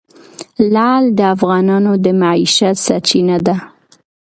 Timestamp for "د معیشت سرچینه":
2.03-3.37